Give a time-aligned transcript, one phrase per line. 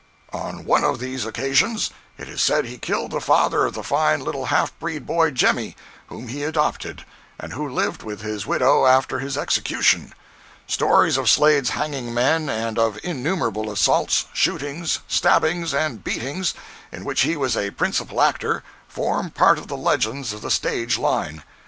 [0.01, 3.75] jpg (67K) On one of these occasions, it is said he killed the father of
[3.75, 5.75] the fine little half breed boy Jemmy,
[6.07, 7.05] whom he adopted,
[7.39, 10.11] and who lived with his widow after his execution.
[10.65, 16.55] Stories of Slade's hanging men, and of innumerable assaults, shootings, stabbings and beatings,
[16.91, 20.97] in which he was a principal actor, form part of the legends of the stage
[20.97, 21.43] line.